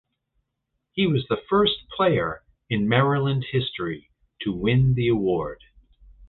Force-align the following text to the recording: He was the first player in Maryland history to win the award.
He 0.93 1.05
was 1.05 1.27
the 1.27 1.43
first 1.47 1.87
player 1.95 2.41
in 2.71 2.89
Maryland 2.89 3.45
history 3.51 4.09
to 4.41 4.51
win 4.51 4.95
the 4.95 5.07
award. 5.09 5.61